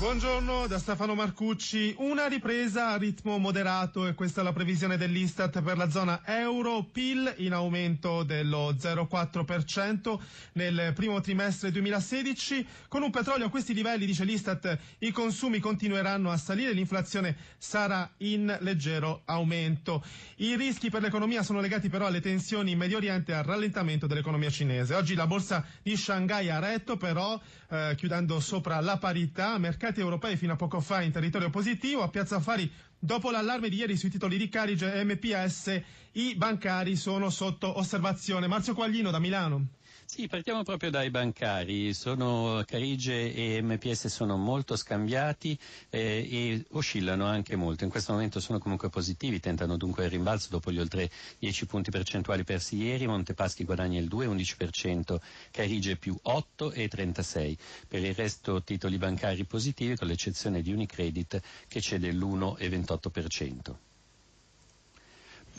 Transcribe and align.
Buongiorno 0.00 0.66
da 0.66 0.78
Stefano 0.78 1.14
Marcucci. 1.14 1.94
Una 1.98 2.26
ripresa 2.26 2.88
a 2.88 2.96
ritmo 2.96 3.36
moderato 3.36 4.06
e 4.06 4.14
questa 4.14 4.40
è 4.40 4.44
la 4.44 4.54
previsione 4.54 4.96
dell'Istat 4.96 5.60
per 5.60 5.76
la 5.76 5.90
zona 5.90 6.22
euro. 6.24 6.84
PIL 6.90 7.34
in 7.36 7.52
aumento 7.52 8.22
dello 8.22 8.72
0,4% 8.72 10.18
nel 10.54 10.94
primo 10.94 11.20
trimestre 11.20 11.70
2016. 11.70 12.66
Con 12.88 13.02
un 13.02 13.10
petrolio 13.10 13.44
a 13.44 13.50
questi 13.50 13.74
livelli, 13.74 14.06
dice 14.06 14.24
l'Istat, 14.24 14.78
i 15.00 15.10
consumi 15.10 15.58
continueranno 15.58 16.30
a 16.30 16.38
salire, 16.38 16.72
l'inflazione 16.72 17.36
sarà 17.58 18.10
in 18.18 18.56
leggero 18.60 19.20
aumento. 19.26 20.02
I 20.36 20.56
rischi 20.56 20.88
per 20.88 21.02
l'economia 21.02 21.42
sono 21.42 21.60
legati 21.60 21.90
però 21.90 22.06
alle 22.06 22.22
tensioni 22.22 22.70
in 22.70 22.78
Medio 22.78 22.96
Oriente 22.96 23.32
e 23.32 23.34
al 23.34 23.44
rallentamento 23.44 24.06
dell'economia 24.06 24.48
cinese. 24.48 24.94
Oggi 24.94 25.14
la 25.14 25.26
borsa 25.26 25.62
di 25.82 25.94
Shanghai 25.94 26.48
ha 26.48 26.58
retto 26.58 26.96
però, 26.96 27.38
eh, 27.68 27.92
chiudendo 27.98 28.40
sopra 28.40 28.80
la 28.80 28.96
parità, 28.96 29.58
mercati 29.58 29.88
mercati 29.90 30.00
europei 30.00 30.36
fino 30.36 30.52
a 30.52 30.56
poco 30.56 30.80
fa 30.80 31.02
in 31.02 31.10
territorio 31.12 31.50
positivo. 31.50 32.02
A 32.02 32.08
Piazza 32.08 32.36
Affari, 32.36 32.70
dopo 32.98 33.30
l'allarme 33.30 33.68
di 33.68 33.76
ieri 33.76 33.96
sui 33.96 34.08
titoli 34.10 34.38
di 34.38 34.48
Carige 34.48 34.92
e 34.94 35.04
MPS, 35.04 35.80
i 36.12 36.34
bancari 36.36 36.96
sono 36.96 37.28
sotto 37.30 37.76
osservazione. 37.78 38.46
Marzio 38.46 38.74
Quaglino 38.74 39.10
da 39.10 39.18
Milano. 39.18 39.66
Sì, 40.12 40.26
partiamo 40.26 40.64
proprio 40.64 40.90
dai 40.90 41.08
bancari. 41.08 41.94
Sono, 41.94 42.64
Carige 42.66 43.32
e 43.32 43.62
MPS 43.62 44.08
sono 44.08 44.36
molto 44.36 44.74
scambiati 44.74 45.56
eh, 45.88 46.28
e 46.28 46.64
oscillano 46.70 47.26
anche 47.26 47.54
molto. 47.54 47.84
In 47.84 47.90
questo 47.90 48.10
momento 48.14 48.40
sono 48.40 48.58
comunque 48.58 48.88
positivi, 48.90 49.38
tentano 49.38 49.76
dunque 49.76 50.06
il 50.06 50.10
rimbalzo 50.10 50.48
dopo 50.50 50.72
gli 50.72 50.80
oltre 50.80 51.08
10 51.38 51.66
punti 51.66 51.92
percentuali 51.92 52.42
persi 52.42 52.74
ieri. 52.74 53.06
Montepaschi 53.06 53.62
guadagna 53.62 54.00
il 54.00 54.08
2,11%, 54.08 55.20
Carige 55.52 55.94
più 55.94 56.18
8,36%. 56.24 57.56
Per 57.86 58.04
il 58.04 58.14
resto 58.14 58.64
titoli 58.64 58.98
bancari 58.98 59.44
positivi 59.44 59.94
con 59.94 60.08
l'eccezione 60.08 60.60
di 60.60 60.72
Unicredit 60.72 61.40
che 61.68 61.80
cede 61.80 62.10
l'1,28% 62.10 63.89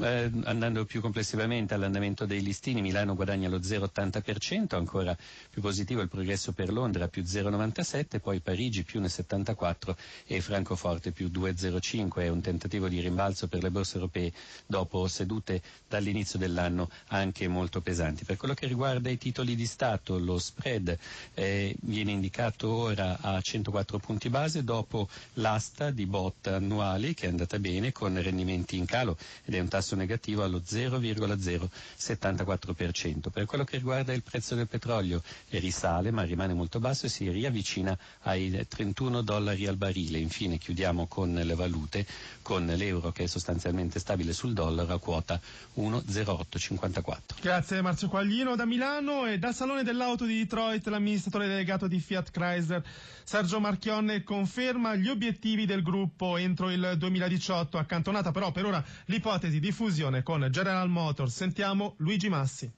eh, 0.00 0.30
andando 0.44 0.84
più 0.84 1.00
complessivamente 1.00 1.74
all'andamento 1.74 2.26
dei 2.26 2.42
listini, 2.42 2.80
Milano 2.80 3.14
guadagna 3.14 3.48
lo 3.48 3.58
0,80%, 3.58 4.74
ancora 4.76 5.16
più 5.50 5.62
positivo 5.62 6.00
il 6.00 6.08
progresso 6.08 6.52
per 6.52 6.72
Londra 6.72 7.08
più 7.08 7.22
0,97%, 7.22 8.20
poi 8.20 8.40
Parigi 8.40 8.84
più 8.84 9.00
1,74% 9.00 9.94
e 10.26 10.40
Francoforte 10.40 11.12
più 11.12 11.28
2,05%. 11.32 12.14
È 12.16 12.28
un 12.28 12.40
tentativo 12.40 12.88
di 12.88 13.00
rimbalzo 13.00 13.48
per 13.48 13.62
le 13.62 13.70
borse 13.70 13.94
europee 13.96 14.32
dopo 14.66 15.06
sedute 15.08 15.62
dall'inizio 15.88 16.38
dell'anno 16.38 16.88
anche 17.08 17.48
molto 17.48 17.80
pesanti. 17.80 18.24
Per 18.24 18.36
quello 18.36 18.54
che 18.54 18.66
riguarda 18.66 19.08
i 19.10 19.18
titoli 19.18 19.54
di 19.54 19.66
Stato, 19.66 20.18
lo 20.18 20.38
spread 20.38 20.96
eh, 21.34 21.74
viene 21.82 22.10
indicato 22.12 22.70
ora 22.72 23.18
a 23.20 23.40
104 23.40 23.98
punti 23.98 24.28
base 24.28 24.64
dopo 24.64 25.08
l'asta 25.34 25.90
di 25.90 26.06
bot 26.06 26.46
annuali 26.48 27.14
che 27.14 27.26
è 27.26 27.28
andata 27.30 27.58
bene 27.58 27.92
con 27.92 28.20
rendimenti 28.20 28.76
in 28.76 28.84
calo 28.84 29.16
ed 29.44 29.54
è 29.54 29.60
un 29.60 29.68
tasso 29.68 29.85
negativo 29.94 30.42
allo 30.42 30.60
0,074%. 30.66 33.30
Per 33.30 33.44
quello 33.44 33.62
che 33.64 33.76
riguarda 33.76 34.12
il 34.12 34.22
prezzo 34.24 34.56
del 34.56 34.66
petrolio 34.66 35.22
risale 35.50 36.10
ma 36.10 36.22
rimane 36.22 36.54
molto 36.54 36.80
basso 36.80 37.06
e 37.06 37.08
si 37.08 37.30
riavvicina 37.30 37.96
ai 38.22 38.66
31 38.68 39.22
dollari 39.22 39.66
al 39.66 39.76
barile. 39.76 40.18
Infine 40.18 40.58
chiudiamo 40.58 41.06
con 41.06 41.32
le 41.34 41.54
valute, 41.54 42.04
con 42.42 42.66
l'euro 42.66 43.12
che 43.12 43.22
è 43.24 43.26
sostanzialmente 43.26 43.98
stabile 44.00 44.32
sul 44.32 44.54
dollaro 44.54 44.94
a 44.94 44.98
quota 44.98 45.38
1,0854. 45.76 47.18
Grazie 47.40 47.82
Marzio 47.82 48.08
Quaglino 48.08 48.56
da 48.56 48.64
Milano 48.64 49.26
e 49.26 49.38
dal 49.38 49.54
Salone 49.54 49.84
dell'Auto 49.84 50.24
di 50.24 50.38
Detroit 50.38 50.86
l'amministratore 50.86 51.46
delegato 51.46 51.86
di 51.86 52.00
Fiat 52.00 52.30
Chrysler 52.30 52.82
Sergio 53.28 53.58
Marchionne 53.58 54.22
conferma 54.22 54.94
gli 54.94 55.08
obiettivi 55.08 55.66
del 55.66 55.82
gruppo 55.82 56.36
entro 56.36 56.70
il 56.70 56.94
2018, 56.96 57.76
accantonata 57.76 58.30
però 58.30 58.52
per 58.52 58.66
ora 58.66 58.84
l'ipotesi 59.06 59.58
di 59.58 59.72
fusione 59.76 60.22
con 60.22 60.40
General 60.50 60.88
Motors. 60.88 61.34
Sentiamo 61.34 61.96
Luigi 61.98 62.30
Massi 62.30 62.72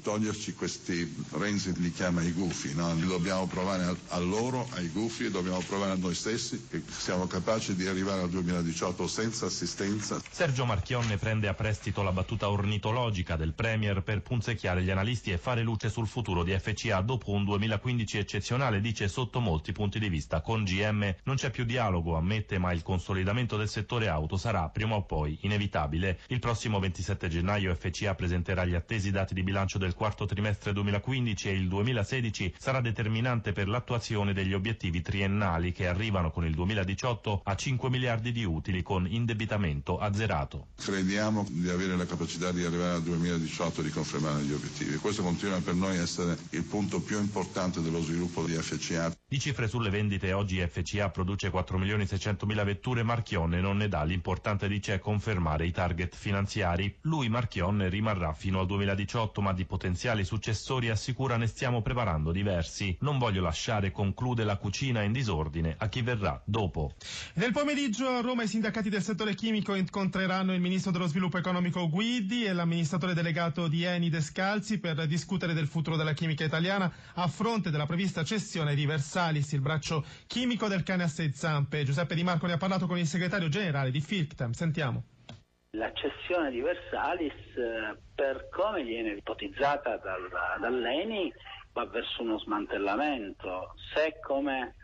toglierci 0.00 0.54
questi, 0.54 1.24
Renzi 1.32 1.72
li 1.80 1.92
chiama 1.92 2.22
i 2.22 2.32
gufi, 2.32 2.74
no? 2.74 2.92
li 2.94 3.06
dobbiamo 3.06 3.46
provare 3.46 3.96
a, 4.08 4.18
loro, 4.18 4.66
ai 4.72 4.88
gufi 4.88 5.30
dobbiamo 5.30 5.60
provare 5.60 5.92
a 5.92 5.96
noi 5.96 6.14
stessi 6.14 6.66
che 6.68 6.82
siamo 6.88 7.26
capaci 7.26 7.74
di 7.74 7.86
arrivare 7.86 8.22
al 8.22 8.30
2018 8.30 9.06
senza 9.06 9.46
assistenza. 9.46 10.20
Sergio 10.30 10.64
Marchionne 10.64 11.16
prende 11.16 11.48
a 11.48 11.54
prestito 11.54 12.02
la 12.02 12.12
battuta 12.12 12.50
ornitologica 12.50 13.36
del 13.36 13.52
Premier 13.52 14.02
per 14.02 14.22
punzecchiare 14.22 14.82
gli 14.82 14.90
analisti 14.90 15.30
e 15.30 15.38
fare 15.38 15.62
luce 15.62 15.90
sul 15.90 16.06
futuro 16.06 16.42
di 16.42 16.56
FCA 16.58 17.00
dopo 17.00 17.32
un 17.32 17.44
2015 17.44 18.18
eccezionale, 18.18 18.80
dice 18.80 19.08
sotto 19.08 19.40
molti 19.40 19.72
punti 19.72 19.98
di 19.98 20.08
vista. 20.08 20.40
Con 20.40 20.64
GM 20.64 21.14
non 21.24 21.36
c'è 21.36 21.50
più 21.50 21.64
dialogo, 21.64 22.16
ammette, 22.16 22.58
ma 22.58 22.72
il 22.72 22.82
consolidamento 22.82 23.56
del 23.56 23.68
settore 23.68 24.08
auto 24.08 24.36
sarà 24.36 24.68
prima 24.68 24.94
o 24.94 25.02
poi 25.04 25.38
inevitabile. 25.42 26.20
Il 26.28 26.38
prossimo 26.38 26.78
27 26.78 27.28
gennaio 27.28 27.74
FCA 27.74 28.14
presenterà 28.14 28.64
gli 28.64 28.74
attesi 28.74 29.10
dati 29.10 29.34
di 29.34 29.42
bilancio 29.42 29.78
del 29.78 29.89
del 29.90 29.94
quarto 29.94 30.24
trimestre 30.24 30.72
2015 30.72 31.48
e 31.48 31.52
il 31.52 31.66
2016 31.66 32.54
sarà 32.58 32.80
determinante 32.80 33.52
per 33.52 33.66
l'attuazione 33.66 34.32
degli 34.32 34.54
obiettivi 34.54 35.02
triennali 35.02 35.72
che 35.72 35.88
arrivano 35.88 36.30
con 36.30 36.44
il 36.46 36.54
2018 36.54 37.40
a 37.42 37.54
5 37.56 37.90
miliardi 37.90 38.30
di 38.30 38.44
utili 38.44 38.82
con 38.82 39.06
indebitamento 39.10 39.98
azzerato. 39.98 40.68
Crediamo 40.76 41.44
di 41.50 41.68
avere 41.68 41.96
la 41.96 42.06
capacità 42.06 42.52
di 42.52 42.64
arrivare 42.64 42.94
al 42.94 43.02
2018 43.02 43.80
e 43.80 43.84
di 43.84 43.90
confermare 43.90 44.42
gli 44.42 44.52
obiettivi. 44.52 44.96
Questo 44.96 45.22
continua 45.22 45.60
per 45.60 45.74
noi 45.74 45.96
a 45.98 46.02
essere 46.02 46.38
il 46.50 46.62
punto 46.62 47.00
più 47.00 47.18
importante 47.18 47.82
dello 47.82 48.00
sviluppo 48.00 48.44
di 48.44 48.52
FCA. 48.52 49.19
Di 49.30 49.38
cifre 49.38 49.68
sulle 49.68 49.90
vendite 49.90 50.32
oggi 50.32 50.58
FCA 50.58 51.08
produce 51.08 51.50
4 51.50 51.78
milioni 51.78 52.04
600 52.04 52.46
mila 52.46 52.64
vetture, 52.64 53.04
Marchionne 53.04 53.60
non 53.60 53.76
ne 53.76 53.86
dà, 53.86 54.02
l'importante 54.02 54.66
dice 54.66 54.94
è 54.94 54.98
confermare 54.98 55.66
i 55.66 55.70
target 55.70 56.16
finanziari. 56.16 56.96
Lui 57.02 57.28
Marchionne 57.28 57.88
rimarrà 57.88 58.32
fino 58.32 58.58
al 58.58 58.66
2018 58.66 59.40
ma 59.40 59.52
di 59.52 59.64
potenziali 59.66 60.24
successori 60.24 60.88
assicura 60.88 61.36
ne 61.36 61.46
stiamo 61.46 61.80
preparando 61.80 62.32
diversi. 62.32 62.96
Non 63.02 63.18
voglio 63.18 63.40
lasciare, 63.40 63.92
conclude 63.92 64.42
la 64.42 64.56
cucina 64.56 65.02
in 65.02 65.12
disordine, 65.12 65.76
a 65.78 65.88
chi 65.88 66.02
verrà 66.02 66.42
dopo. 66.44 66.94
Nel 67.34 67.52
pomeriggio 67.52 68.08
a 68.08 68.22
Roma 68.22 68.42
i 68.42 68.48
sindacati 68.48 68.88
del 68.88 69.04
settore 69.04 69.36
chimico 69.36 69.76
incontreranno 69.76 70.54
il 70.54 70.60
ministro 70.60 70.90
dello 70.90 71.06
sviluppo 71.06 71.38
economico 71.38 71.88
Guidi 71.88 72.46
e 72.46 72.52
l'amministratore 72.52 73.14
delegato 73.14 73.68
di 73.68 73.84
Eni 73.84 74.10
Descalzi 74.10 74.80
per 74.80 75.06
discutere 75.06 75.54
del 75.54 75.68
futuro 75.68 75.94
della 75.94 76.14
chimica 76.14 76.42
italiana 76.42 76.92
a 77.14 77.28
fronte 77.28 77.70
della 77.70 77.86
prevista 77.86 78.24
cessione 78.24 78.74
di 78.74 78.86
Versalis, 79.20 79.52
il 79.52 79.60
braccio 79.60 80.02
chimico 80.26 80.66
del 80.66 80.82
cane 80.82 81.02
a 81.02 81.06
sei 81.06 81.32
zampe. 81.32 81.84
Giuseppe 81.84 82.14
Di 82.14 82.22
Marco 82.22 82.46
ne 82.46 82.54
ha 82.54 82.56
parlato 82.56 82.86
con 82.86 82.96
il 82.96 83.06
segretario 83.06 83.48
generale 83.48 83.90
di 83.90 84.00
Filctem. 84.00 84.52
Sentiamo. 84.52 85.04
La 85.72 85.92
cessione 85.92 86.50
di 86.50 86.60
Versalis, 86.60 87.34
eh, 87.54 87.96
per 88.14 88.48
come 88.48 88.82
viene 88.82 89.12
ipotizzata 89.12 89.98
dal, 89.98 90.26
dall'ENI, 90.58 91.32
va 91.72 91.84
verso 91.84 92.22
uno 92.22 92.38
smantellamento. 92.38 93.74
Se 93.94 94.18
come 94.20 94.76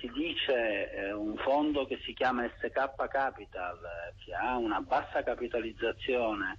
si 0.00 0.10
dice 0.10 0.90
eh, 0.90 1.12
un 1.12 1.36
fondo 1.36 1.84
che 1.84 2.00
si 2.04 2.14
chiama 2.14 2.48
SK 2.48 3.08
Capital, 3.08 3.78
che 4.24 4.32
ha 4.32 4.56
una 4.56 4.80
bassa 4.80 5.22
capitalizzazione 5.22 6.58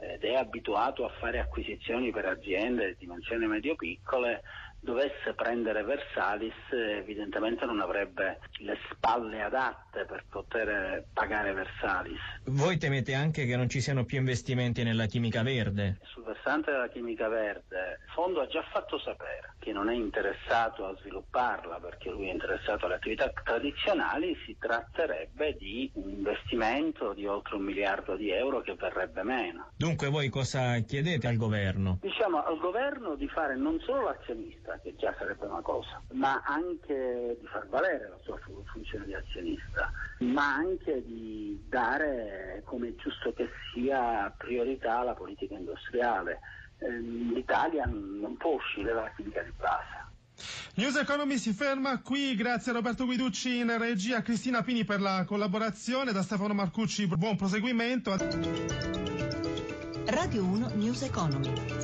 ed 0.00 0.24
è 0.24 0.34
abituato 0.34 1.04
a 1.04 1.12
fare 1.20 1.38
acquisizioni 1.38 2.10
per 2.10 2.26
aziende 2.26 2.88
di 2.88 2.96
dimensioni 2.98 3.46
medio-piccole, 3.46 4.42
dovesse 4.82 5.32
prendere 5.34 5.84
Versalis 5.84 6.54
evidentemente 6.70 7.64
non 7.64 7.80
avrebbe 7.80 8.40
le 8.58 8.76
spalle 8.90 9.40
adatte 9.40 10.04
per 10.04 10.24
poter 10.28 11.04
pagare 11.12 11.52
Versalis. 11.52 12.20
Voi 12.46 12.78
temete 12.78 13.14
anche 13.14 13.46
che 13.46 13.56
non 13.56 13.68
ci 13.68 13.80
siano 13.80 14.04
più 14.04 14.18
investimenti 14.18 14.82
nella 14.82 15.06
chimica 15.06 15.42
verde? 15.42 15.98
Sul 16.02 16.24
versante 16.24 16.72
della 16.72 16.88
chimica 16.88 17.28
verde 17.28 18.00
il 18.04 18.12
fondo 18.12 18.40
ha 18.40 18.46
già 18.48 18.62
fatto 18.72 18.98
sapere 18.98 19.54
che 19.62 19.72
non 19.72 19.88
è 19.88 19.94
interessato 19.94 20.86
a 20.86 20.96
svilupparla 20.98 21.78
perché 21.78 22.10
lui 22.10 22.28
è 22.28 22.32
interessato 22.32 22.86
alle 22.86 22.96
attività 22.96 23.30
tradizionali, 23.44 24.36
si 24.44 24.56
tratterebbe 24.58 25.56
di 25.56 25.88
un 25.94 26.08
investimento 26.08 27.12
di 27.12 27.26
oltre 27.26 27.54
un 27.54 27.62
miliardo 27.62 28.16
di 28.16 28.30
euro 28.30 28.60
che 28.60 28.74
verrebbe 28.74 29.22
meno. 29.22 29.70
Dunque 29.76 30.08
voi 30.08 30.28
cosa 30.28 30.78
chiedete 30.80 31.28
al 31.28 31.36
governo? 31.36 31.98
Diciamo 32.00 32.42
al 32.42 32.58
governo 32.58 33.14
di 33.14 33.28
fare 33.28 33.54
non 33.54 33.78
solo 33.80 34.02
l'azionista, 34.02 34.71
azionista, 34.72 34.78
che 34.80 34.94
già 34.96 35.14
sarebbe 35.18 35.46
una 35.46 35.60
cosa, 35.60 36.00
ma 36.12 36.42
anche 36.44 37.36
di 37.40 37.46
far 37.46 37.66
valere 37.68 38.08
la 38.08 38.18
sua 38.22 38.38
funzione 38.72 39.06
di 39.06 39.14
azionista, 39.14 39.92
ma 40.18 40.54
anche 40.54 41.02
di 41.04 41.62
dare, 41.68 42.62
come 42.64 42.88
è 42.88 42.94
giusto 42.94 43.32
che 43.32 43.48
sia, 43.72 44.32
priorità 44.36 44.98
alla 44.98 45.14
politica 45.14 45.54
industriale. 45.54 46.40
Ehm, 46.78 47.32
L'Italia 47.34 47.84
non 47.86 48.36
può 48.36 48.54
uscire 48.54 48.92
dalla 48.92 49.12
chimica 49.14 49.42
di 49.42 49.52
base. 49.58 50.00
News 50.74 50.96
Economy 50.96 51.36
si 51.36 51.52
ferma 51.52 52.00
qui, 52.00 52.34
grazie 52.34 52.72
a 52.72 52.74
Roberto 52.74 53.04
Guiducci 53.04 53.58
in 53.58 53.76
regia, 53.78 54.18
a 54.18 54.22
Cristina 54.22 54.62
Pini 54.62 54.84
per 54.84 55.00
la 55.00 55.24
collaborazione, 55.26 56.12
da 56.12 56.22
Stefano 56.22 56.54
Marcucci 56.54 57.06
buon 57.06 57.36
proseguimento. 57.36 58.16
Radio 60.06 60.44
1 60.44 60.70
News 60.74 61.02
Economy. 61.02 61.82